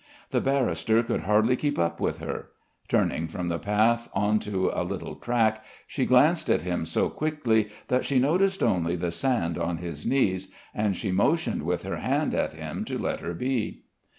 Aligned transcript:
The 0.31 0.41
barrister 0.41 1.03
could 1.03 1.19
hardly 1.25 1.55
keep 1.55 1.77
up 1.77 1.99
with 1.99 2.17
her. 2.17 2.49
Turning 2.87 3.27
from 3.27 3.49
the 3.49 3.59
path 3.59 4.09
on 4.15 4.39
to 4.39 4.71
a 4.73 4.81
little 4.83 5.13
track, 5.13 5.63
she 5.85 6.07
glanced 6.07 6.49
at 6.49 6.63
him 6.63 6.87
so 6.87 7.07
quickly 7.07 7.69
that 7.87 8.03
she 8.03 8.17
noticed 8.17 8.63
only 8.63 8.95
the 8.95 9.11
sand 9.11 9.59
on 9.59 9.77
his 9.77 10.03
knees, 10.03 10.47
and 10.73 10.95
she 10.97 11.11
motioned 11.11 11.61
with 11.61 11.83
her 11.83 11.97
hand 11.97 12.33
at 12.33 12.53
him 12.53 12.83
to 12.85 12.97
let 12.97 13.19
her 13.19 13.35
be. 13.35 13.83